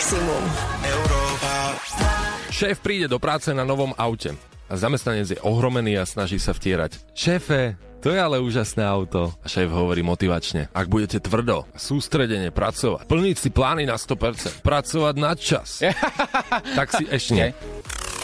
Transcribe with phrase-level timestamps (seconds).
[0.00, 0.44] maximum.
[2.48, 4.32] Šéf príde do práce na novom aute.
[4.72, 6.96] A zamestnanec je ohromený a snaží sa vtierať.
[7.12, 9.28] Šéfe, to je ale úžasné auto.
[9.44, 10.72] A šéf hovorí motivačne.
[10.72, 15.84] Ak budete tvrdo, sústredene pracovať, plniť si plány na 100%, pracovať na čas,
[16.80, 17.48] tak si ešte nie.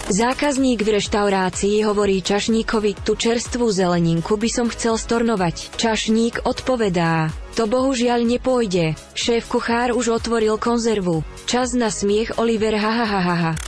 [0.06, 5.74] Zákazník v reštaurácii hovorí čašníkovi, tú čerstvú zeleninku by som chcel stornovať.
[5.74, 8.94] Čašník odpovedá, to bohužiaľ nepôjde.
[9.18, 11.26] Šéf kuchár už otvoril konzervu.
[11.50, 13.58] Čas na smiech Oliver hahaha.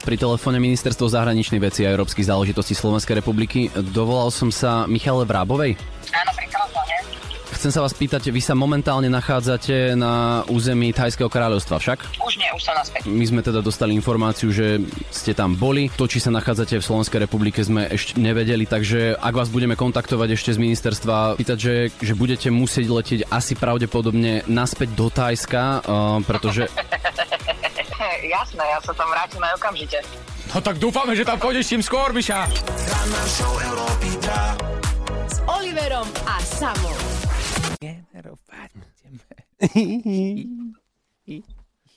[0.00, 5.76] Pri telefóne Ministerstvo zahraničnej veci a európskych záležitostí Slovenskej republiky dovolal som sa Michale Vrábovej.
[6.08, 6.59] Áno, pri.
[7.60, 12.16] Chcem sa vás pýtať, vy sa momentálne nachádzate na území Thajského kráľovstva však?
[12.24, 13.04] Už nie, už som naspäť.
[13.04, 14.80] My sme teda dostali informáciu, že
[15.12, 15.92] ste tam boli.
[16.00, 20.40] To, či sa nachádzate v Slovenskej republike, sme ešte nevedeli, takže ak vás budeme kontaktovať
[20.40, 26.24] ešte z ministerstva, pýtať, že, že budete musieť letieť asi pravdepodobne naspäť do Thajska, uh,
[26.24, 26.64] pretože
[28.40, 30.00] Jasné, ja sa tam vrátim aj okamžite.
[30.56, 32.48] No tak dúfame, že tam pôjdeš čím skôr, Miša.
[35.28, 37.29] S Oliverom a Samom.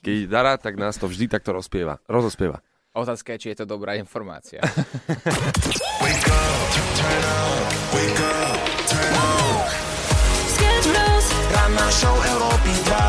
[0.04, 1.96] Keď dará, tak nás to vždy takto rozpieva.
[2.04, 2.60] Rozospieva.
[2.94, 4.60] Otázka je, či je to dobrá informácia.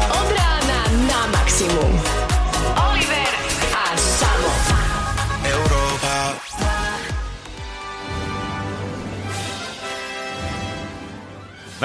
[0.10, 1.95] Od rána na maximum.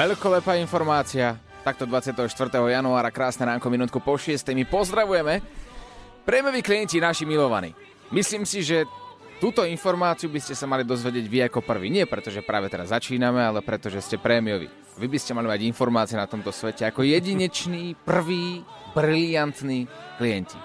[0.01, 1.37] Veľkolepá informácia.
[1.61, 2.25] Takto 24.
[2.49, 4.49] januára, krásne ránko, minútku po 6.
[4.57, 5.45] My pozdravujeme.
[6.25, 7.77] Prémioví klienti, naši milovaní.
[8.09, 8.89] Myslím si, že
[9.37, 11.93] túto informáciu by ste sa mali dozvedieť vy ako prvý.
[11.93, 14.73] Nie preto, že práve teraz začíname, ale preto, že ste prémioví.
[14.97, 18.65] Vy by ste mali mať informácie na tomto svete ako jedinečný, prvý,
[18.97, 19.85] briliantný
[20.17, 20.57] klienti.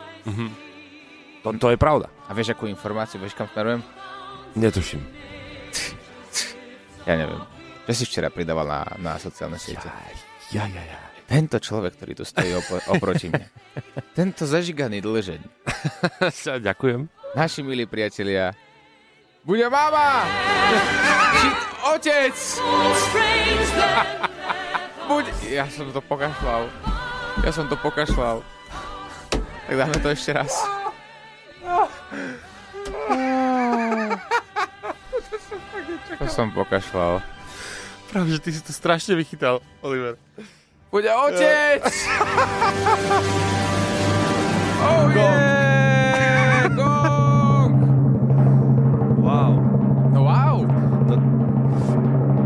[1.44, 2.08] To, to je pravda.
[2.24, 3.84] A vieš, akú informáciu, vieš, kam smerujem?
[4.56, 5.04] Netuším.
[7.04, 7.55] Ja neviem.
[7.86, 9.86] Že si včera pridával na, na sociálne siete.
[10.50, 10.98] Ja, ja, ja.
[11.26, 13.50] Tento človek, ktorý tu stojí opo- oproti mne.
[14.18, 15.42] Tento zažiganý dlžeň.
[16.62, 17.10] Ďakujem.
[17.34, 18.54] Naši milí priatelia.
[19.42, 20.26] Bude mama!
[21.38, 21.48] Či
[21.94, 22.36] otec!
[25.10, 25.24] Buď...
[25.46, 26.66] Ja som to pokašľal.
[27.46, 28.42] Ja som to pokašľal.
[29.66, 30.50] Tak dáme to ešte raz.
[36.16, 37.20] To som pokašľal.
[38.06, 40.14] Práve, že ty si to strašne vychytal, Oliver.
[40.88, 41.82] Bude otec!
[44.86, 46.70] oh yeah!
[46.70, 47.74] Gong!
[49.20, 49.52] Wow.
[50.14, 50.56] No wow!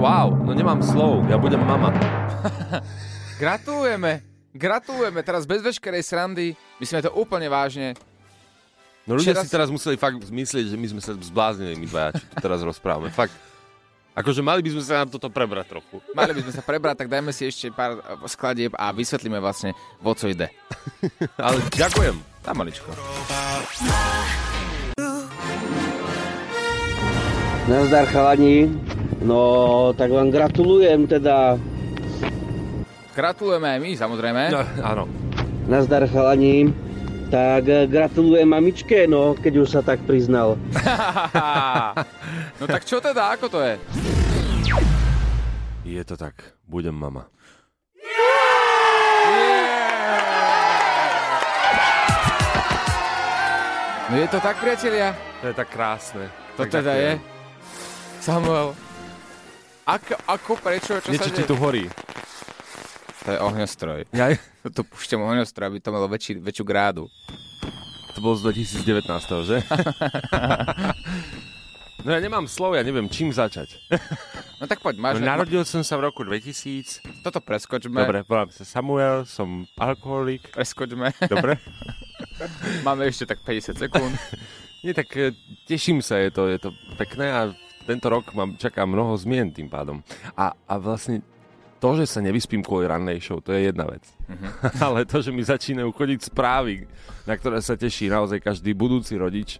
[0.00, 1.92] Wow, no nemám slov, ja budem mama.
[3.42, 4.24] Gratulujeme!
[4.50, 7.94] Gratulujeme, teraz bez veškerej srandy, myslíme to úplne vážne.
[9.06, 11.86] No ľudia Včera si si- teraz museli fakt myslieť, že my sme sa zbláznili, my
[11.86, 13.12] dvaja, čo tu teraz rozprávame.
[13.12, 13.30] Fakt.
[14.20, 15.96] Akože mali by sme sa na toto prebrať trochu.
[16.12, 19.72] Mali by sme sa prebrať, tak dajme si ešte pár eh, skladieb a vysvetlíme vlastne,
[20.04, 20.52] o co ide.
[21.40, 22.16] Ale ďakujem.
[22.44, 22.92] Tá maličko.
[27.68, 28.68] Nazdar chalani,
[29.24, 29.40] no
[29.96, 31.56] tak vám gratulujem teda.
[33.16, 34.42] Gratulujeme aj my, samozrejme.
[34.52, 35.04] No, áno.
[35.68, 36.68] Nazdar chalani,
[37.30, 40.58] tak eh, gratulujem mamičke, no keď už sa tak priznal.
[42.60, 43.74] no tak čo teda, ako to je?
[45.86, 47.30] Je to tak, budem mama.
[54.10, 55.14] No je to tak, priatelia?
[55.38, 56.26] To je tak krásne.
[56.58, 57.12] To Tak teda je?
[57.14, 58.18] ďakujem.
[58.20, 58.68] Samuel.
[59.86, 61.86] Ako, ako, prečo, čo Niečo sa ti tu horí.
[63.24, 64.00] To je ohňostroj.
[64.16, 64.32] Ja,
[64.76, 67.08] Tu púšťam ohňostroj, aby to malo väčší, väčšiu grádu.
[68.16, 69.56] to bolo z 2019, že?
[72.04, 73.76] no ja nemám slov, ja neviem, čím začať.
[74.60, 75.24] No tak poď, máš...
[75.24, 77.24] No, narodil som sa v roku 2000.
[77.24, 77.96] Toto preskočme.
[77.96, 80.52] Dobre, volám sa Samuel, som alkoholik.
[80.52, 81.16] Preskočme.
[81.32, 81.56] Dobre.
[82.84, 84.12] Máme ešte tak 50 sekúnd.
[84.84, 85.32] Nie, tak e,
[85.64, 87.40] teším sa, je to, je to pekné a
[87.88, 90.04] tento rok mám čaká mnoho zmien tým pádom.
[90.36, 91.24] A, a vlastne
[91.80, 94.04] to, že sa nevyspím kvôli rannej show, to je jedna vec.
[94.84, 96.84] Ale to, že mi začínajú chodiť správy,
[97.24, 99.58] na ktoré sa teší naozaj každý budúci rodič,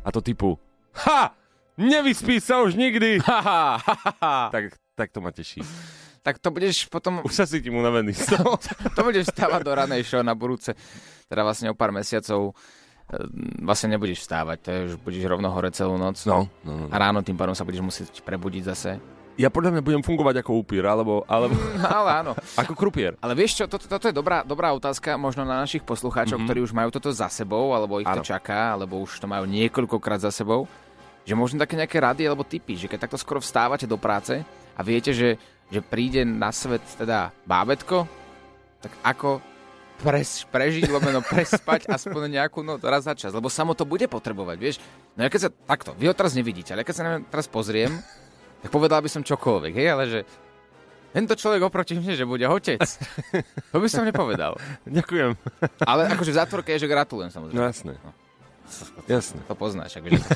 [0.00, 0.56] a to typu
[1.04, 1.30] Ha!
[1.78, 3.22] Nevyspí sa už nikdy!
[3.22, 4.50] Haha, haha.
[4.50, 5.62] tak, tak to ma teší.
[6.26, 7.22] Tak to budeš potom...
[7.22, 8.18] Už sa cítim unavený.
[8.98, 10.74] To budeš stávať do ranej show na budúce.
[11.30, 12.52] Teda vlastne o pár mesiacov e,
[13.62, 16.18] vlastne nebudeš vstávať, to je, už budeš rovno hore celú noc.
[16.26, 16.86] No, no, no.
[16.90, 18.98] A ráno tým pádom sa budeš musieť prebudiť zase.
[19.38, 22.32] Ja podľa mňa budem fungovať ako upír, alebo, alebo Ale áno.
[22.60, 23.14] ako krupier.
[23.22, 26.48] Ale vieš čo, toto, toto je dobrá, dobrá otázka možno na našich poslucháčov, mm-hmm.
[26.50, 28.26] ktorí už majú toto za sebou, alebo ich to Áno.
[28.26, 30.66] čaká, alebo už to majú niekoľkokrát za sebou.
[31.22, 34.42] Že možno také nejaké rady alebo tipy, že keď takto skoro vstávate do práce
[34.74, 35.38] a viete, že,
[35.70, 38.10] že príde na svet teda bábetko,
[38.82, 39.38] tak ako
[40.02, 44.56] pres, prežiť, lomeno prespať aspoň nejakú noc raz za čas, lebo samo to bude potrebovať,
[44.58, 44.82] vieš.
[45.14, 47.46] No ja keď sa, takto, vy ho teraz nevidíte, ale ja keď sa na teraz
[47.46, 48.02] pozriem,
[48.58, 50.20] tak povedal by som čokoľvek, hej, ale že
[51.08, 52.84] tento človek oproti mne, že bude otec.
[53.72, 54.60] To by som nepovedal.
[54.84, 55.34] Ďakujem.
[55.82, 57.64] Ale akože v zátvorke je, že gratulujem No samozrejme.
[57.64, 57.92] jasné.
[59.08, 59.40] Jasné.
[59.48, 59.96] To poznáš.
[59.96, 60.30] Akože to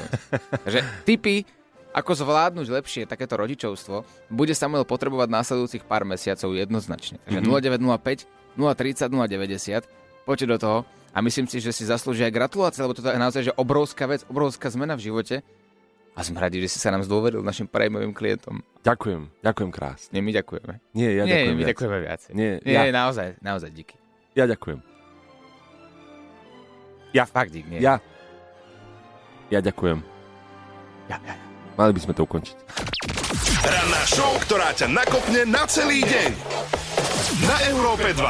[0.65, 1.45] Takže tipy,
[1.93, 7.21] ako zvládnuť lepšie takéto rodičovstvo, bude Samuel potrebovať následujúcich pár mesiacov jednoznačne.
[7.29, 10.79] Takže 0905 030 090, poďte do toho
[11.13, 14.25] a myslím si, že si zaslúži aj gratulácie, lebo toto je naozaj že obrovská vec,
[14.29, 15.45] obrovská zmena v živote.
[16.13, 18.61] A sme radi, že si sa nám zdôveril našim prémiovým klientom.
[18.83, 19.33] Ďakujem.
[19.41, 20.13] Ďakujem krásne.
[20.13, 20.73] Nie, my ďakujeme.
[20.93, 21.69] Nie, ja Nie, ďakujem my viac.
[21.73, 22.21] ďakujeme viac.
[22.31, 23.97] Nie, Nie, ja, naozaj, naozaj díky.
[24.33, 24.85] ja ďakujem.
[27.13, 27.81] Ja fakt dík, nie.
[27.81, 27.97] Ja.
[29.49, 30.01] Ja ďakujem.
[31.09, 31.35] ja, ja.
[31.73, 32.57] Mali by sme to ukončiť.
[33.63, 36.31] Ranná show, ktorá ťa nakopne na celý deň.
[37.43, 38.21] Na Európe 2.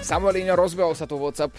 [0.00, 1.50] Samuelino, rozbehol sa tu WhatsApp.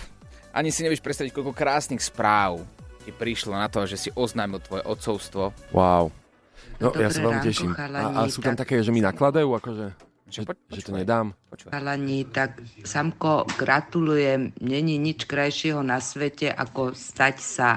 [0.51, 2.63] Ani si nevieš predstaviť, koľko krásnych správ
[3.01, 5.55] ti prišlo na to, že si oznámil tvoje odcovstvo.
[5.71, 6.11] Wow.
[6.77, 7.71] No, Dobré ja sa veľmi teším.
[7.71, 9.85] A, chalani, a sú tam tak- také, že mi nakladajú, akože,
[10.27, 11.31] že, poď- že to nedám.
[11.69, 14.51] Chalani, tak Samko, gratulujem.
[14.59, 17.69] Není nič krajšieho na svete, ako stať sa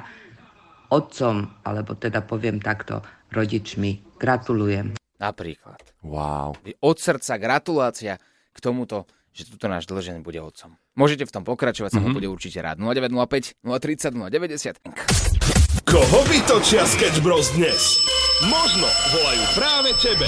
[0.88, 3.00] otcom, alebo teda poviem takto,
[3.30, 4.18] rodičmi.
[4.18, 4.98] Gratulujem.
[5.16, 5.78] Napríklad.
[6.02, 6.56] Wow.
[6.80, 8.16] Od srdca gratulácia
[8.50, 10.74] k tomuto, že tuto náš dlžen bude otcom.
[10.98, 12.16] Môžete v tom pokračovať, sa mm-hmm.
[12.16, 12.82] bude určite rád.
[12.82, 15.86] 0905 030 090.
[15.86, 17.98] Koho vytočia Sketch Bros dnes?
[18.46, 20.26] Možno volajú práve tebe.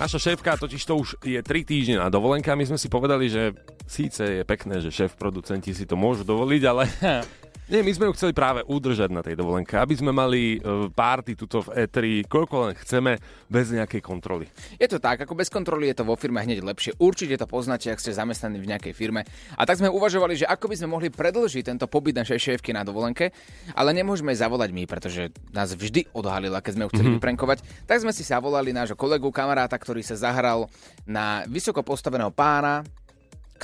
[0.00, 3.28] Naša šéfka totiž to už je 3 týždne na dovolenke a my sme si povedali,
[3.28, 3.52] že
[3.84, 6.88] síce je pekné, že šéf producenti si to môžu dovoliť, ale
[7.72, 11.32] nie, my sme ju chceli práve udržať na tej dovolenke, aby sme mali uh, párty
[11.32, 13.16] tuto v E3, koľko len chceme,
[13.48, 14.44] bez nejakej kontroly.
[14.76, 16.92] Je to tak, ako bez kontroly je to vo firme hneď lepšie.
[17.00, 19.24] Určite to poznáte, ak ste zamestnaní v nejakej firme.
[19.56, 22.84] A tak sme uvažovali, že ako by sme mohli predlžiť tento pobyt našej šéfky na
[22.84, 23.32] dovolenke,
[23.72, 27.22] ale nemôžeme zavolať my, pretože nás vždy odhalila, keď sme ju chceli mm-hmm.
[27.22, 27.58] vyprenkovať.
[27.88, 30.68] Tak sme si zavolali nášho kolegu, kamaráta, ktorý sa zahral
[31.08, 32.84] na vysoko postaveného pána,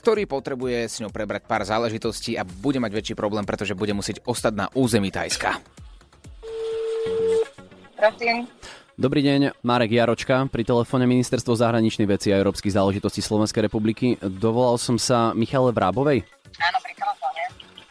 [0.01, 4.25] ktorý potrebuje s ňou prebrať pár záležitostí a bude mať väčší problém, pretože bude musieť
[4.25, 5.61] ostať na území Tajska.
[8.01, 8.49] Prosím.
[8.97, 14.17] Dobrý deň, Marek Jaročka, pri telefóne Ministerstvo zahraničných vecí a európskych záležitostí Slovenskej republiky.
[14.21, 16.25] Dovolal som sa Michale Vrábovej.
[16.61, 17.43] Áno, pri telefóne.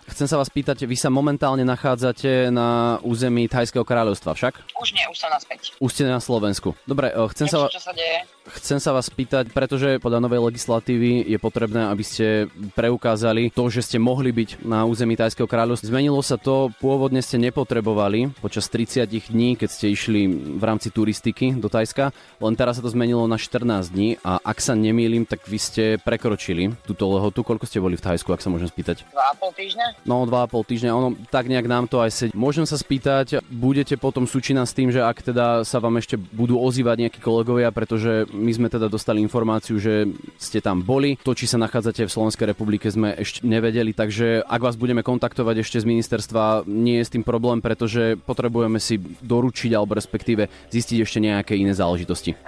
[0.09, 4.65] Chcem sa vás pýtať, vy sa momentálne nachádzate na území Thajského kráľovstva však?
[4.81, 5.73] Už nie, už som naspäť.
[5.77, 6.73] Už ste na Slovensku.
[6.85, 8.25] Dobre, eh, chcem sa, Niečo, čo sa deje?
[8.57, 13.85] Chcem sa vás pýtať, pretože podľa novej legislatívy je potrebné, aby ste preukázali to, že
[13.85, 15.91] ste mohli byť na území Tajského kráľovstva.
[15.91, 21.57] Zmenilo sa to, pôvodne ste nepotrebovali počas 30 dní, keď ste išli v rámci turistiky
[21.57, 25.45] do Tajska, len teraz sa to zmenilo na 14 dní a ak sa nemýlim, tak
[25.45, 27.43] vy ste prekročili túto lehotu.
[27.43, 29.05] Koľko ste boli v Tajsku, ak sa môžem spýtať?
[29.11, 30.05] Dva a pol týždňa?
[30.07, 32.31] No, 2,5 týždňa, ono tak nejak nám to aj sedí.
[32.33, 36.57] Môžem sa spýtať, budete potom súčina s tým, že ak teda sa vám ešte budú
[36.57, 40.07] ozývať nejakí kolegovia, pretože my sme teda dostali informáciu, že
[40.39, 41.19] ste tam boli.
[41.27, 45.61] To, či sa nachádzate v Slovenskej republike, sme ešte nevedeli, takže ak vás budeme kontaktovať
[45.61, 50.97] ešte z ministerstva, nie je s tým problém, pretože potrebujeme si doručiť alebo respektíve zistiť
[51.03, 52.39] ešte nejaké iné záležitosti.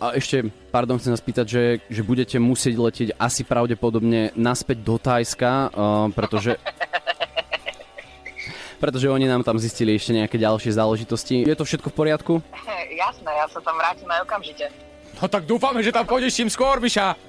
[0.00, 4.96] A ešte, pardon, chcem sa spýtať, že, že budete musieť letieť asi pravdepodobne naspäť do
[4.96, 6.56] Tajska, uh, pretože...
[8.80, 11.44] pretože oni nám tam zistili ešte nejaké ďalšie záležitosti.
[11.44, 12.32] Je to všetko v poriadku?
[12.96, 14.89] Jasné, ja sa tam vrátim aj okamžite.
[15.20, 17.12] No tak dúfame, že tam pôjdeš čím skôr, Miša.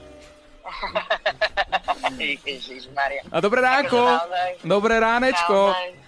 [2.47, 3.27] Ježišmaria.
[3.27, 3.99] A dobré ránko.
[3.99, 4.49] Akože naozaj.
[4.63, 5.57] Dobré ránečko.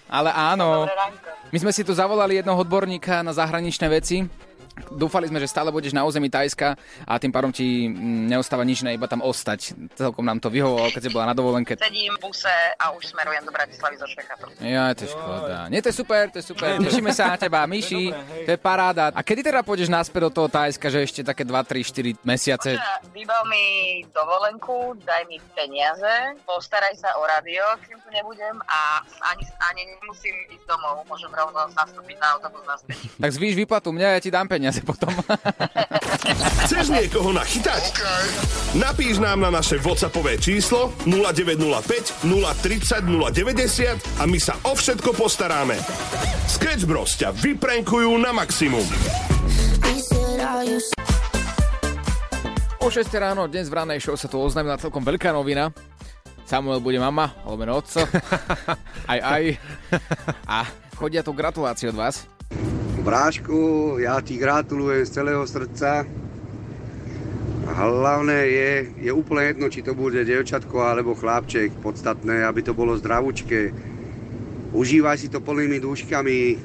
[0.07, 0.87] Ale áno.
[0.87, 1.29] Ránko.
[1.51, 4.23] My sme si tu zavolali jednoho odborníka na zahraničné veci.
[4.93, 6.73] Dúfali sme, že stále budeš na území Tajska
[7.05, 9.73] a tým pádom ti mm, neostáva nič iba tam ostať.
[9.93, 11.77] Celkom nám to vyhovovalo, keď si bola na dovolenke.
[11.77, 14.49] Sedím v buse a už smerujem do Bratislavy zo Švechatu.
[14.65, 15.69] Ja, to je škoda.
[15.69, 16.81] Nie, to je super, to je super.
[16.81, 18.09] Tešíme sa na teba, Myši.
[18.45, 19.13] To je paráda.
[19.13, 22.69] A kedy teda pôjdeš naspäť do toho Tajska, že ešte také 2, 3, 4 mesiace?
[23.13, 29.45] Vybav mi dovolenku, daj mi peniaze, postaraj sa o radio, kým tu nebudem a ani,
[29.69, 32.97] ani nemusím ísť domov, môžem rovno nastúpiť na autobus naspäť.
[33.21, 34.62] Tak zvýš výplatu mňa, ja ti dám peniaze.
[34.63, 35.12] Peniaze potom.
[36.63, 38.00] Chceš niekoho nachytať?
[38.79, 45.75] Napíš nám na naše WhatsAppové číslo 0905 030 090 a my sa o všetko postaráme.
[46.48, 48.88] Sketch Bros ťa vyprenkujú na maximum.
[52.79, 55.75] O 6 ráno dnes v ranej show sa tu oznámila celkom veľká novina.
[56.48, 58.03] Samuel bude mama, alebo otco.
[59.12, 59.43] aj, aj.
[60.48, 62.32] A chodia tu gratulácie od vás.
[63.03, 66.07] Brášku, ja ti gratulujem z celého srdca.
[67.67, 68.72] Hlavné je,
[69.03, 71.75] je úplne jedno, či to bude devčatko alebo chlapček.
[71.83, 73.75] Podstatné, aby to bolo zdravúčke.
[74.72, 76.55] Užívaj si to plnými dúškami.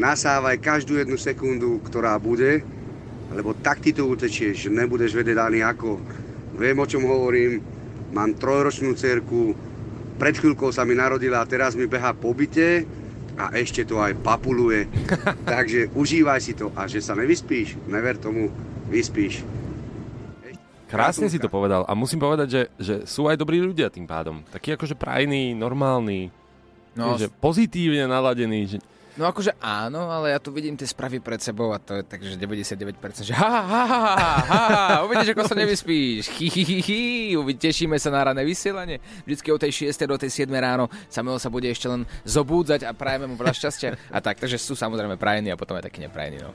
[0.00, 2.64] Nasávaj každú jednu sekundu, ktorá bude.
[3.28, 6.00] Lebo tak ty to utečieš, nebudeš vedieť ani ako.
[6.56, 7.60] Viem, o čom hovorím.
[8.16, 9.52] Mám trojročnú cerku.
[10.16, 12.99] Pred chvíľkou sa mi narodila a teraz mi beha po byte
[13.40, 14.84] a ešte to aj papuluje.
[15.48, 18.52] Takže užívaj si to a že sa nevyspíš, never tomu,
[18.92, 19.40] vyspíš.
[20.90, 24.42] Krásne si to povedal a musím povedať, že, že sú aj dobrí ľudia tým pádom.
[24.50, 26.34] Takí akože prajní, normálni,
[26.98, 28.66] No, že pozitívne naladení.
[28.66, 28.78] Že...
[29.18, 32.38] No akože áno, ale ja tu vidím tie správy pred sebou a to je takže
[32.38, 36.30] 99%, že ha, ha, ha, ha, ha, uvidíš, ako sa nevyspíš.
[36.38, 37.00] Hi, hi, hi, hi,
[37.58, 39.02] tešíme sa na rané vysielanie.
[39.26, 40.06] Vždycky od tej 6.
[40.06, 40.50] do tej 7.
[40.54, 43.98] ráno Samuel sa bude ešte len zobúdzať a prajeme mu veľa šťastia.
[44.14, 46.38] A tak, takže sú samozrejme prajení a potom aj takí neprajení.
[46.46, 46.54] No.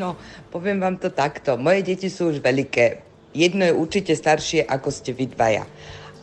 [0.00, 0.16] No,
[0.48, 1.60] poviem vám to takto.
[1.60, 3.04] Moje deti sú už veľké.
[3.36, 5.68] Jedno je určite staršie, ako ste vy dvaja.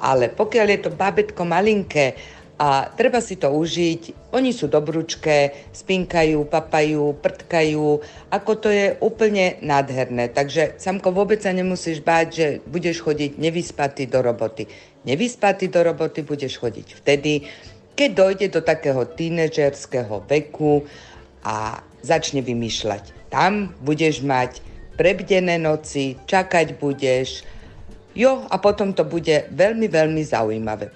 [0.02, 2.18] Ale pokiaľ je to babetko malinké
[2.58, 8.02] a treba si to užiť, oni sú dobrúčké, spinkajú, papajú, prtkajú,
[8.34, 10.34] ako to je úplne nádherné.
[10.34, 14.66] Takže, Samko, vôbec sa nemusíš báť, že budeš chodiť nevyspatý do roboty.
[15.06, 17.46] Nevyspatý do roboty budeš chodiť vtedy,
[17.94, 20.82] keď dojde do takého tínežerského veku
[21.46, 23.30] a začne vymýšľať.
[23.30, 24.66] Tam budeš mať
[24.98, 27.46] prebdené noci, čakať budeš.
[28.18, 30.90] Jo, a potom to bude veľmi, veľmi zaujímavé.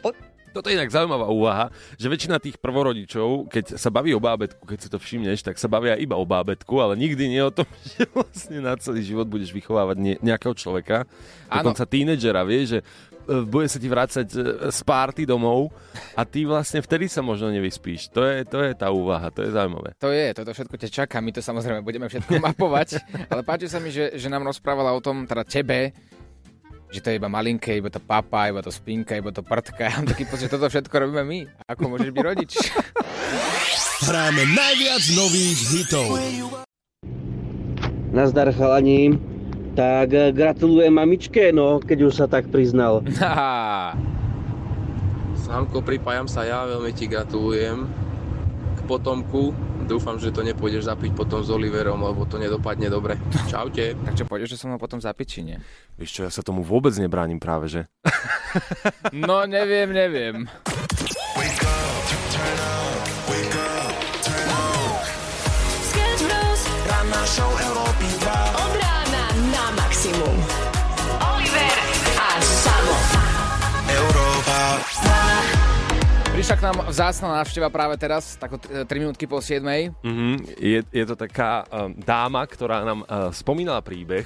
[0.52, 1.66] Toto je inak zaujímavá úvaha,
[1.96, 5.72] že väčšina tých prvorodičov, keď sa baví o bábetku, keď si to všimneš, tak sa
[5.72, 7.64] bavia iba o bábetku, ale nikdy nie o tom,
[7.96, 11.08] že vlastne na celý život budeš vychovávať nejakého človeka,
[11.48, 11.72] Áno.
[11.72, 12.86] dokonca tínedžera, vieš, že e,
[13.48, 15.72] bude sa ti vrácať e, z párty domov
[16.20, 18.12] a ty vlastne vtedy sa možno nevyspíš.
[18.12, 19.96] To je, to je tá úvaha, to je zaujímavé.
[20.04, 23.00] To je, toto všetko ťa čaká, my to samozrejme budeme všetko mapovať,
[23.32, 25.96] ale páči sa mi, že, že nám rozprávala o tom, teda tebe,
[26.92, 29.88] že to je iba malinké, iba to papa, iba to spinka, iba to prtka.
[29.88, 31.40] Ja mám taký pocit, že toto všetko robíme my.
[31.72, 32.52] Ako môžeš byť rodič?
[34.12, 36.20] Hráme najviac nových hitov.
[38.12, 39.16] Nazdar chalani.
[39.72, 43.08] Tak eh, gratulujem mamičke, no, keď už sa tak priznal.
[45.48, 47.88] Sámko, pripájam sa ja, veľmi ti gratulujem
[48.76, 49.56] k potomku.
[49.92, 53.20] Dúfam, že to nepôjdeš zapiť potom s Oliverom, lebo to nedopadne dobre.
[53.52, 53.92] Čaute.
[54.08, 55.60] Takže pôjdeš, že som ho potom zapiť, či nie?
[56.00, 57.82] Vieš čo, ja sa tomu vôbec nebránim práve, že?
[59.12, 60.48] No, neviem, neviem.
[76.42, 79.62] Prišla k nám vzácna návšteva práve teraz, tak 3 minútky po 7.
[80.02, 84.26] Mhm, je, je to taká um, dáma, ktorá nám uh, spomínala príbeh.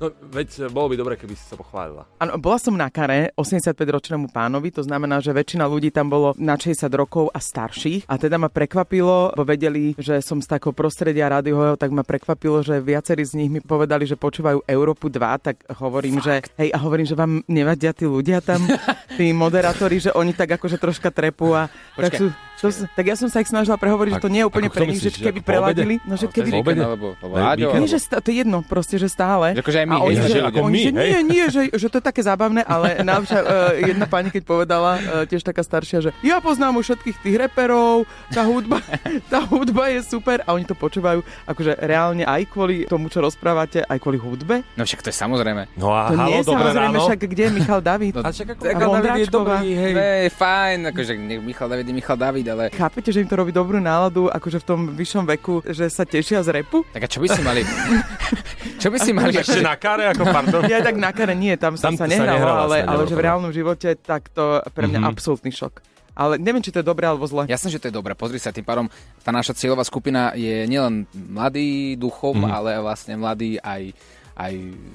[0.00, 2.08] No, veď eh, bolo by dobre, keby si sa pochválila.
[2.16, 6.56] Áno, bola som na kare 85-ročnému pánovi, to znamená, že väčšina ľudí tam bolo na
[6.56, 8.08] 60 rokov a starších.
[8.08, 12.64] A teda ma prekvapilo, bo vedeli, že som z takého prostredia rádiového, tak ma prekvapilo,
[12.64, 16.80] že viacerí z nich mi povedali, že počúvajú Európu 2, tak hovorím, že hej, a
[16.80, 18.64] hovorím, že vám nevadia tí ľudia tam,
[19.20, 21.68] tí moderátori, že oni tak akože troška trepú a
[22.00, 22.26] tak, Počkaj, sú,
[22.60, 25.00] to, tak ja som sa ich snažila prehovoriť, že to nie je úplne pre nich,
[25.00, 26.60] myslíš, že keby preladili, no že keby...
[26.60, 26.84] obede?
[26.84, 27.36] Alebo, alebo.
[27.56, 29.56] Nie, že to je jedno, proste, že stále.
[29.56, 31.10] Akože aj my, a hej, oni, že že, ako oni, my, že hej?
[31.10, 34.90] nie, nie, že, že to je také zábavné, ale najlepšia uh, jedna pani, keď povedala,
[35.00, 38.84] uh, tiež taká staršia, že ja poznám už všetkých tých reperov, tá hudba,
[39.32, 43.84] tá hudba je super a oni to počúvajú akože reálne aj kvôli tomu, čo rozprávate,
[43.88, 44.62] aj kvôli hudbe.
[44.76, 45.72] No však to je samozrejme.
[45.80, 47.06] No a To halo, nie je samozrejme, ráno.
[47.08, 48.14] však kde je Michal David?
[48.16, 49.92] No, A však ako David je dobrý, hej.
[49.96, 52.64] Ne, fajn, akože Michal David je Michal David, ale...
[52.68, 56.40] Chápete, že im to robí dobrú náladu, akože v tom vyššom veku, že sa tešia
[56.40, 56.82] z repu?
[56.88, 57.62] Tak a čo by si mali...
[58.76, 59.32] čo by si mali...
[59.32, 60.62] Ešte na kare, ako pardon.
[60.68, 63.14] Ja tak na kare nie, tam, Tam tam sa nehralo, nehrala ale, snáď ale že
[63.14, 65.08] v reálnom živote, tak to pre mňa Mhm.
[65.08, 65.74] absolútny šok.
[66.12, 67.46] Ale neviem, či to je dobré alebo zle.
[67.46, 68.12] Jasné, že to je dobré.
[68.12, 68.90] Pozri sa, tým pádom
[69.20, 72.44] tá naša cieľová skupina je nielen mladý duchom, Mhm.
[72.44, 72.52] mm.
[72.52, 73.94] ale vlastne mladý aj,
[74.40, 74.52] aj...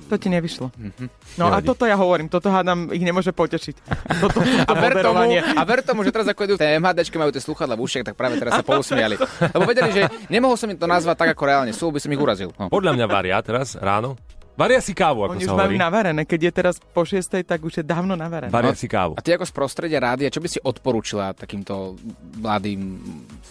[0.10, 0.74] To ti nevyšlo.
[0.74, 1.06] Mhm.
[1.38, 1.68] No a Nevadí.
[1.70, 3.76] toto ja hovorím, toto hádam ich nemôže potešiť.
[4.22, 7.30] Toto, toto A ver, tomu, a ver tomu, že teraz ako idú tie MHDčky, majú
[7.30, 9.16] tie sluchadla v ušiach, tak práve teraz sa pousmiali.
[9.54, 12.22] Lebo vedeli, že nemohol som im to nazvať tak, ako reálne sú, by som ich
[12.22, 12.50] urazil.
[12.58, 12.68] No.
[12.70, 14.18] Podľa mňa varia teraz ráno.
[14.56, 15.84] Varia si kávu, ako Oni sa už majú hovorí.
[15.84, 18.48] navarené, keď je teraz po 6, tak už je dávno navarené.
[18.48, 19.20] Varia si kávu.
[19.20, 22.00] A ty ako z prostredia rádia, čo by si odporúčila takýmto
[22.40, 23.04] mladým,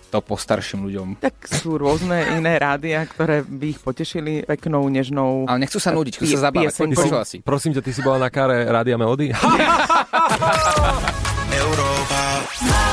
[0.09, 1.21] to postarším ľuďom?
[1.21, 5.45] Tak sú rôzne iné rádia, ktoré by ich potešili peknou, nežnou...
[5.45, 6.73] Ale nechcú sa nudiť, chcú sa zabávať.
[6.73, 6.97] piesenkou.
[7.05, 7.45] Počula si.
[7.45, 9.29] Prosím ťa, ty si bola na káre Rádia Melody?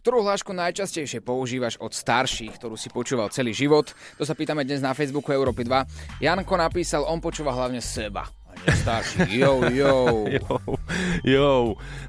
[0.00, 3.92] Ktorú hlášku najčastejšie používaš od starších, ktorú si počúval celý život?
[4.16, 6.24] To sa pýtame dnes na Facebooku Európy 2.
[6.24, 8.24] Janko napísal, on počúva hlavne seba.
[8.48, 9.28] A nie starší.
[9.36, 10.24] Jo, jo.
[10.24, 10.56] jo,
[11.20, 11.52] jo.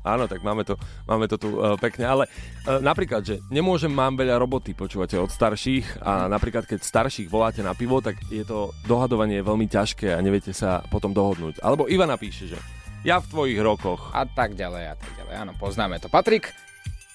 [0.08, 2.24] Áno, tak máme to, máme to tu uh, pekne, ale
[2.64, 7.60] uh, napríklad, že nemôžem, mám veľa roboty, počúvate od starších a napríklad, keď starších voláte
[7.60, 11.60] na pivo, tak je to dohadovanie veľmi ťažké a neviete sa potom dohodnúť.
[11.60, 12.58] Alebo Iva napíše, že
[13.04, 14.16] ja v tvojich rokoch.
[14.16, 15.34] A tak ďalej, a tak ďalej.
[15.44, 16.08] Áno, poznáme to.
[16.08, 16.71] Patrik,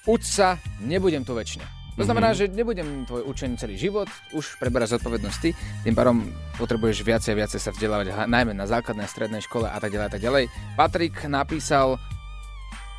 [0.07, 1.67] uč sa, nebudem tu väčšine.
[1.97, 2.37] To znamená, Mhm.
[2.37, 4.05] že nebudem tvoj učený celý život,
[4.37, 6.29] už preberáš zodpovednosť ty, tým pádom
[6.61, 10.13] potrebuješ viacej a viacej sa vzdelávať, najmä na základnej strednej škole a tak ďalej a
[10.13, 10.45] tak ďalej.
[10.77, 11.97] Patrik napísal,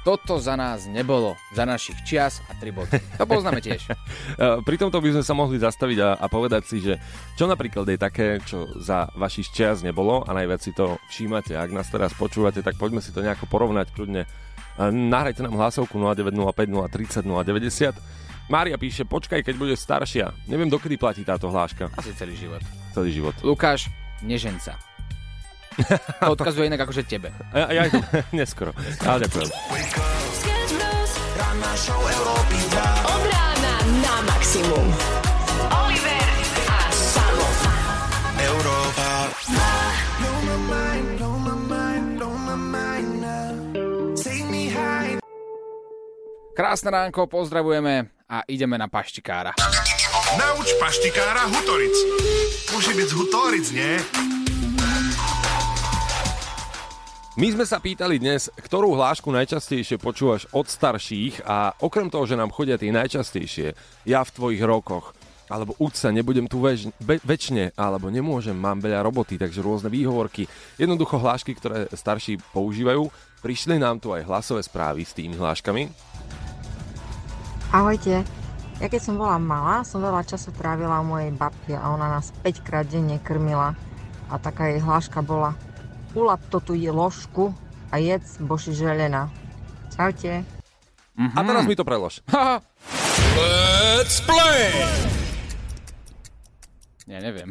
[0.01, 2.95] toto za nás nebolo, za našich čias a tri body.
[3.19, 3.91] To poznáme tiež.
[3.91, 6.95] Uh, pri tomto by sme sa mohli zastaviť a, a povedať si, že
[7.35, 11.59] čo napríklad je také, čo za vašich čias nebolo a najviac si to všímate.
[11.59, 14.23] Ak nás teraz počúvate, tak poďme si to nejako porovnať kľudne.
[14.85, 17.97] Nahrajte nám hlasovku 0905 030 090.
[18.47, 20.31] Mária píše, počkaj, keď budeš staršia.
[20.47, 21.91] Neviem, dokedy platí táto hláška.
[21.99, 22.63] Asi celý život.
[22.95, 23.35] Celý život.
[23.43, 23.91] Lukáš,
[24.23, 24.79] neženca.
[26.23, 27.29] To odkazuje inak akože tebe.
[27.53, 27.83] Ja, ja,
[28.39, 28.71] neskoro.
[29.03, 29.49] Ale ďakujem.
[31.37, 33.13] Ranná show Európy 2.
[33.13, 34.86] Od rána na maximum.
[46.57, 49.53] Krásne ránko, pozdravujeme a ideme na paštikára.
[50.41, 51.93] Nauč paštikára Hutoric.
[52.73, 53.93] Musí byť Hutoric, nie?
[57.37, 62.33] My sme sa pýtali dnes, ktorú hlášku najčastejšie počúvaš od starších a okrem toho, že
[62.33, 63.77] nám chodia tie najčastejšie,
[64.09, 65.13] ja v tvojich rokoch,
[65.53, 69.93] alebo uč sa, nebudem tu väč, be, väčšine, alebo nemôžem, mám veľa roboty, takže rôzne
[69.93, 70.49] výhovorky.
[70.81, 73.13] Jednoducho hlášky, ktoré starší používajú.
[73.45, 75.93] Prišli nám tu aj hlasové správy s tými hláškami.
[77.67, 78.23] Ahojte.
[78.79, 82.31] Ja keď som bola malá, som veľa času trávila u mojej babky a ona nás
[82.39, 83.75] 5 krát denne krmila.
[84.31, 85.51] A taká jej hláška bola
[86.15, 87.51] Ulap to tu je ložku
[87.91, 89.27] a jedz boši želena.
[89.91, 90.47] Čaute.
[91.19, 92.23] A teraz mi to prelož.
[93.35, 94.71] Let's play!
[97.07, 97.47] Ja neviem.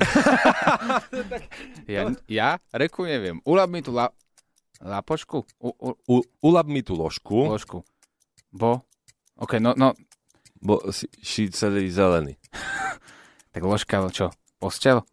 [1.89, 3.41] ja, ja, reku neviem.
[3.45, 4.13] Ulab mi tu la,
[4.85, 5.49] lapočku?
[5.61, 7.81] U, u, U, ulab mi tú ložku, ložku.
[8.53, 8.85] Bo?
[9.37, 9.93] OK, no, no,
[10.61, 12.37] bo si, si celý zelený.
[13.53, 14.33] tak ložka, čo?
[14.57, 15.05] Postel?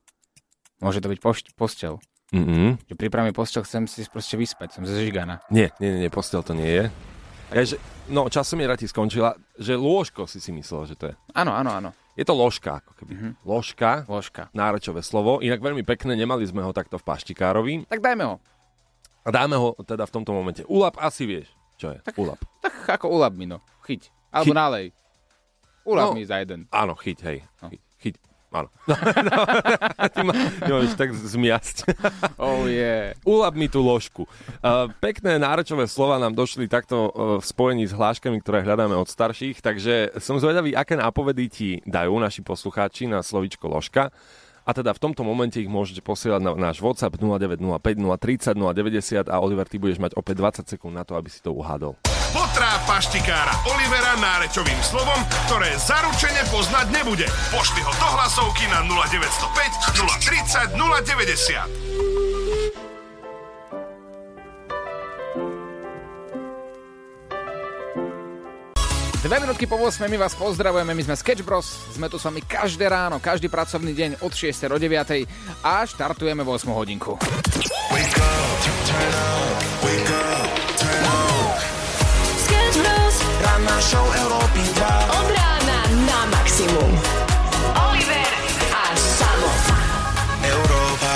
[0.80, 2.00] Môže to byť pošť, postel.
[2.34, 2.90] Mm-hmm.
[2.90, 5.44] Že pripravím postel, chcem si proste vyspať, som zežiganá.
[5.54, 6.86] Nie, nie, nie, postel to nie je.
[7.54, 7.78] Ja, že,
[8.10, 11.16] no, časomiera ti skončila, že lôžko si si myslel, že to je.
[11.38, 11.90] Áno, áno, áno.
[12.18, 13.14] Je to ložka, ako keby.
[13.14, 13.30] Mhm.
[13.46, 14.50] Ložka, Ložka.
[14.54, 17.86] nárečové slovo, inak veľmi pekné, nemali sme ho takto v paštikárovi.
[17.86, 18.36] Tak dajme ho.
[19.24, 20.66] A dáme ho teda v tomto momente.
[20.68, 22.02] Ulap asi vieš, čo je.
[22.02, 22.42] Tak- Ulap.
[22.66, 23.62] Tak ako ulab mi, no.
[23.84, 24.10] Chyť.
[24.32, 24.58] Alebo Chyť.
[24.58, 24.86] nálej.
[25.84, 26.15] Ulab No.
[26.15, 26.63] mi za jeden.
[26.72, 27.38] Áno, chyť, hej.
[27.60, 27.67] No.
[27.67, 28.15] Chyť, chyť.
[28.54, 28.69] Áno.
[30.13, 31.78] Ty ma, ty ma tak zmiasť.
[32.38, 33.17] Oh yeah.
[33.26, 34.30] Ulap mi tú ložku.
[34.62, 39.10] Uh, pekné nárečové slova nám došli takto uh, v spojení s hláškami, ktoré hľadáme od
[39.10, 44.13] starších, takže som zvedavý, aké nápovedy ti dajú naši poslucháči na slovičko ložka.
[44.63, 47.60] A teda v tomto momente ich môžete posielať na náš WhatsApp 0905
[47.99, 51.52] 030 090 a Oliver, ty budeš mať opäť 20 sekúnd na to, aby si to
[51.52, 51.99] uhádol.
[52.32, 57.28] Potrá paštikára Olivera nárečovým slovom, ktoré zaručene poznať nebude.
[57.52, 61.83] Pošli ho do hlasovky na 0905 030 090.
[69.34, 71.65] Dve minútky po 8 my vás pozdravujeme, my sme Sketch Bros,
[71.98, 74.69] sme tu s vami každé ráno, každý pracovný deň od 6.
[74.69, 74.93] do 9.
[75.65, 77.17] a štartujeme v 8 hodinku.
[82.46, 83.15] Sketch Bros.
[83.41, 85.17] Ranná show Európy 2.
[85.17, 86.93] Od rána na maximum.
[87.89, 88.30] Oliver
[88.69, 88.84] a
[89.17, 89.50] Samo.
[90.46, 91.13] Európa.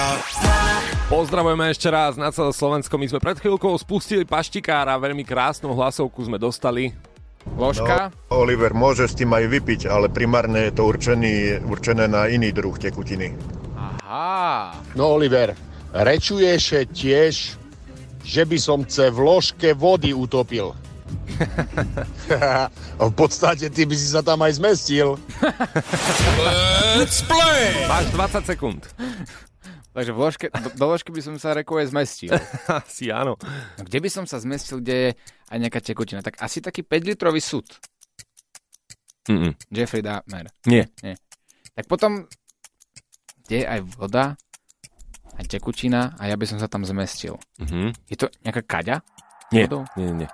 [1.06, 2.98] Pozdravujeme ešte raz na celé Slovensko.
[2.98, 7.07] My sme pred chvíľkou spustili paštikára, veľmi krásnu hlasovku sme dostali.
[7.56, 12.28] Ložka, No, Oliver, môže s tým aj vypiť, ale primárne je to určený, určené na
[12.28, 13.34] iný druh tekutiny.
[13.78, 14.76] Aha.
[14.94, 15.56] No Oliver,
[15.96, 17.56] rečuješ tiež,
[18.28, 20.76] že by som ce v ložke vody utopil.
[23.00, 25.16] v podstate ty by si sa tam aj zmestil.
[26.98, 27.88] Let's play!
[27.88, 28.82] Máš 20 sekúnd.
[29.98, 30.22] Takže v
[30.62, 32.30] do, do ložky by som sa rekuje zmestil.
[32.86, 33.34] asi áno.
[33.82, 35.10] Kde by som sa zmestil, kde je
[35.50, 36.22] aj nejaká tekutina?
[36.22, 37.66] Tak asi taký 5-litrový súd.
[39.26, 39.58] Mm-mm.
[39.74, 40.54] Jeffrey Dahmer.
[40.70, 40.94] Nie.
[41.02, 41.18] Nie.
[41.74, 42.30] Tak potom,
[43.50, 44.38] kde je aj voda,
[45.34, 47.42] a tekutina a ja by som sa tam zmestil.
[47.58, 47.88] Mm-hmm.
[48.06, 49.02] Je to nejaká kaďa?
[49.50, 49.82] Nie, vodou?
[49.98, 50.30] nie, nie.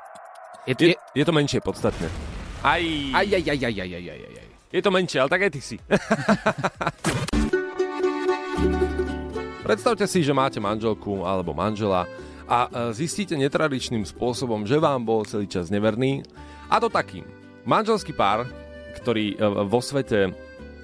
[0.67, 2.11] Je to, je, je, to menšie podstatne.
[2.67, 2.83] Aj.
[3.15, 4.47] Aj, aj, aj, aj, aj, aj, aj, aj.
[4.75, 5.79] Je to menšie, ale tak aj ty si.
[9.63, 12.03] Predstavte si, že máte manželku alebo manžela
[12.43, 16.19] a e, zistíte netradičným spôsobom, že vám bol celý čas neverný.
[16.67, 17.23] A to takým.
[17.63, 18.43] Manželský pár,
[18.99, 20.35] ktorý e, vo svete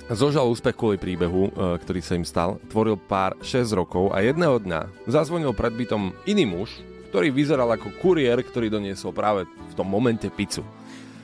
[0.07, 4.63] zožal úspech kvôli príbehu, e, ktorý sa im stal, tvoril pár 6 rokov a jedného
[4.63, 6.79] dňa zazvonil pred bytom iný muž,
[7.11, 10.63] ktorý vyzeral ako kuriér, ktorý doniesol práve v tom momente pizzu.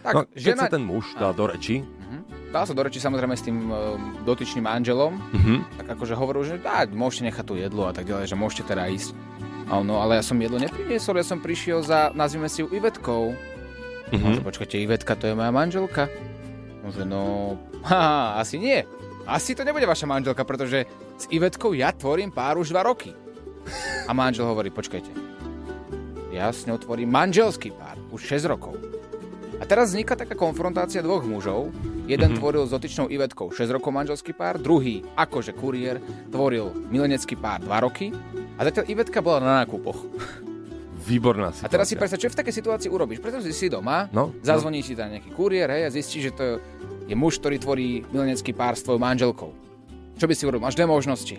[0.03, 1.87] Tak, no, keď žena- sa ten muž dal do reči,
[2.55, 5.75] Dal sa do reči samozrejme s tým uh, dotyčným manželom, Mhm.
[5.75, 8.87] tak akože hovoril, že dá, môžete nechať to jedlo a tak ďalej, že môžete teda
[8.87, 9.11] ísť.
[9.67, 13.35] A no, ale ja som jedlo nepriniesol, ja som prišiel za, nazvime si ju Ivetkou.
[14.15, 14.39] Mhm.
[14.39, 16.07] No, počkajte, Ivetka, to je moja manželka.
[16.79, 17.21] No, že no,
[17.83, 18.87] haha, asi nie.
[19.27, 20.87] Asi to nebude vaša manželka, pretože
[21.19, 23.11] s Ivetkou ja tvorím pár už dva roky.
[24.05, 25.11] A manžel hovorí, počkajte,
[26.31, 28.79] ja s ňou tvorím manželský pár, už 6 rokov.
[29.59, 31.73] A teraz vzniká taká konfrontácia dvoch mužov.
[32.05, 32.37] Jeden Mhm.
[32.37, 35.97] tvoril s dotyčnou Ivetkou 6 rokov manželský pár, druhý, akože kuriér,
[36.29, 38.13] tvoril milenecký pár 2 roky
[38.55, 40.05] a zatiaľ Ivetka bola na nákupoch.
[41.01, 41.65] výborná situácia.
[41.65, 43.21] A teraz si predstav, čo v takej situácii urobíš?
[43.21, 46.57] Pretože si doma, No, zazvoní ti tam nejaký kuriér hej, a zistí, že to
[47.05, 49.53] je muž, ktorý tvorí milenecký pár s tvojou manželkou.
[50.15, 50.65] Čo by si urobil?
[50.65, 51.37] Máš dve možnosti.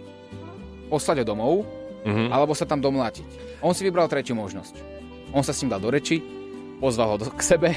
[0.87, 1.67] Poslať ho domov,
[2.07, 2.31] Mhm.
[2.31, 3.27] alebo sa tam domlátiť.
[3.59, 4.79] On si vybral tretiu možnosť.
[5.35, 6.23] On sa s ním dal do reči,
[6.79, 7.73] pozval ho do, k sebe,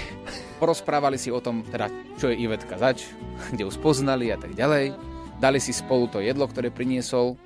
[0.60, 1.88] porozprávali si o tom, teda,
[2.20, 3.08] čo je Ivetka zač,
[3.52, 4.94] kde ju spoznali a tak ďalej.
[5.40, 7.40] Dali si spolu to jedlo, ktoré priniesol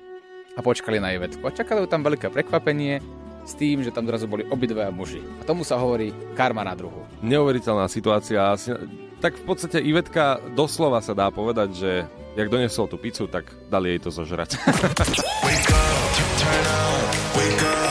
[0.58, 1.42] a počkali na Ivetku.
[1.46, 2.98] A čakali ju tam veľké prekvapenie
[3.44, 5.22] s tým, že tam zrazu boli obidvaja muži.
[5.38, 7.06] A tomu sa hovorí karma na druhu.
[7.22, 8.50] Neuveriteľná situácia.
[8.50, 8.74] Asi,
[9.22, 11.90] tak v podstate Ivetka doslova sa dá povedať, že
[12.34, 14.58] jak donesol tú pizzu, tak dali jej to zožrať.
[17.34, 17.83] Sketch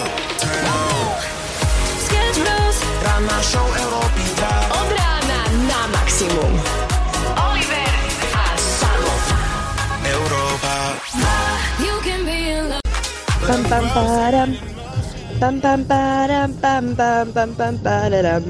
[13.73, 14.51] Pam pam param.
[15.41, 18.45] Pam pam param pam pam pam pam pararam.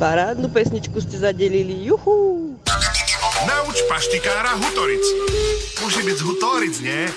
[0.00, 2.56] Parádnu pesničku ste zadelili, juhu.
[3.44, 5.04] Nauč paštikára Hutoric.
[5.84, 7.12] Môže byť z Hutoric, nie?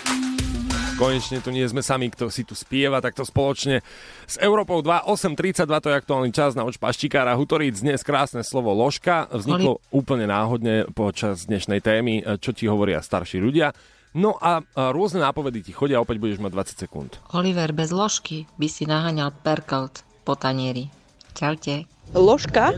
[0.99, 3.79] Konečne tu nie sme sami, kto si tu spieva, takto spoločne
[4.27, 7.79] s Európou 2, 8.32, to je aktuálny čas na oč paštikára Hutoríc.
[7.79, 13.71] Dnes krásne slovo ložka vzniklo úplne náhodne počas dnešnej témy, čo ti hovoria starší ľudia.
[14.15, 17.11] No a, a rôzne nápovedy ti chodia, opäť budeš mať 20 sekúnd.
[17.35, 20.87] Oliver bez ložky by si naháňal perkalt po tanieri.
[21.35, 21.83] Čaute.
[22.15, 22.71] Ložka?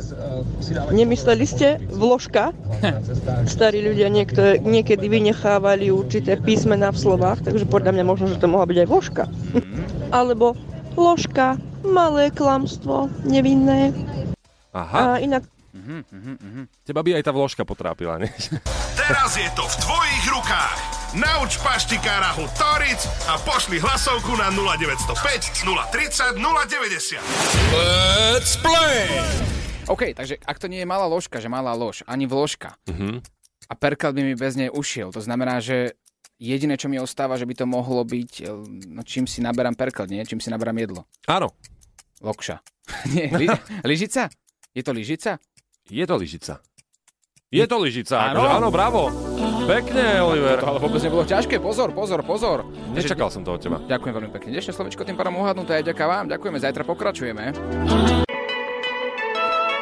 [0.89, 2.58] Nemysleli ste vložka?
[3.45, 8.50] Starí ľudia niekto, niekedy vynechávali určité písmená v slovách, takže podľa mňa možno, že to
[8.50, 9.23] mohla byť aj vložka.
[10.10, 10.58] Alebo
[10.97, 13.93] ložka, malé klamstvo, nevinné.
[14.73, 15.21] Aha.
[15.21, 15.45] A inak
[16.84, 18.32] Teba by aj tá vložka potrápila, nie?
[18.94, 20.78] Teraz je to v tvojich rukách.
[21.13, 27.22] Nauč paštikára Hutoric a pošli hlasovku na 0905 030 090.
[27.72, 29.08] Let's play!
[29.88, 33.24] OK, takže ak to nie je malá ložka, že malá lož, ani vložka, Mhm.
[33.68, 35.96] a perkal by mi bez nej ušiel, to znamená, že
[36.38, 38.52] jediné, čo mi ostáva, že by to mohlo byť, eh,
[38.90, 40.20] no čím si naberám perkal, nie?
[40.22, 41.08] Čím si naberám jedlo.
[41.26, 41.56] Áno.
[42.20, 42.60] Lokša.
[43.16, 43.48] nie, li,
[43.82, 44.28] lyžica?
[44.72, 45.40] Je to lyžica?
[45.88, 46.60] Je to lyžica.
[47.47, 48.43] Je to lyžica, Áno.
[48.43, 49.02] akože, áno, bravo.
[49.63, 50.60] Pekne, Oliver.
[50.60, 52.67] To ale vôbec nebolo ťažké, pozor, pozor, pozor.
[52.91, 53.80] Nečakal som to od teba.
[53.80, 54.52] Ďakujem veľmi pekne.
[54.52, 56.28] Dnešné slovičko tým pádom uhadnuté aj ďaká vám.
[56.28, 57.43] Ďakujeme, zajtra pokračujeme.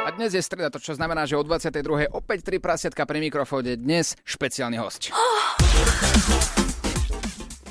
[0.06, 1.82] A dnes je streda, to čo znamená, že o 22.
[2.14, 3.74] opäť tri prasiatka pri mikrofóne.
[3.74, 5.10] Dnes špeciálny host.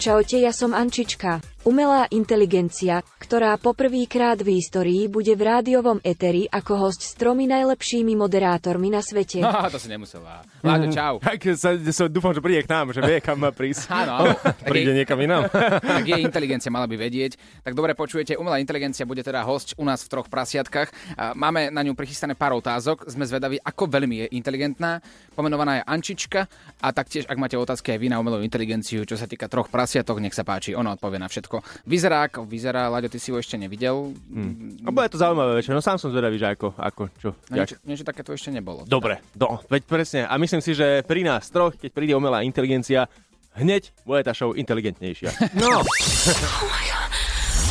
[0.05, 1.41] Čaute, ja som Ančička.
[1.65, 8.13] Umelá inteligencia, ktorá poprvýkrát v histórii bude v rádiovom eteri ako host s tromi najlepšími
[8.13, 9.41] moderátormi na svete.
[9.41, 10.45] No, to si nemusela.
[10.61, 11.15] Láďo, čau.
[11.25, 13.89] Tak sa, sa, dúfam, že príde k nám, že vie, kam má prísť.
[14.05, 14.31] Áno, áno.
[14.77, 15.49] príde niekam inám.
[15.49, 17.41] tak jej inteligencia mala by vedieť.
[17.65, 20.93] Tak dobre počujete, umelá inteligencia bude teda host u nás v troch prasiatkách.
[21.33, 23.09] Máme na ňu prichystané pár otázok.
[23.09, 25.01] Sme zvedaví, ako veľmi je inteligentná.
[25.33, 26.45] Pomenovaná je Ančička.
[26.85, 30.19] A taktiež, ak máte otázky aj vy na umelú inteligenciu, čo sa týka troch prasiatok,
[30.19, 31.87] nech sa páči, ona odpovie na všetko.
[31.87, 34.11] Vyzerá ako vyzerá, Laďo, ty si ho ešte nevidel.
[34.11, 34.75] Hmm.
[34.83, 37.31] A bude to zaujímavé večer, no sám som zvedavý, že ako, ako čo.
[37.47, 38.83] No, niečo, niečo takéto ešte nebolo.
[38.91, 40.21] Dobre, do, veď presne.
[40.27, 43.07] A myslím si, že pri nás troch, keď príde umelá inteligencia,
[43.55, 45.31] hneď bude tá show inteligentnejšia.
[45.63, 45.87] No.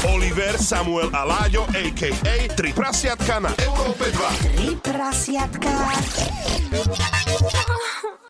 [0.07, 2.35] Oliver, Samuel a Láďo, a.k.a.
[2.55, 4.55] Tri prasiatka na Európe 2.
[4.55, 5.71] Tri prasiatka.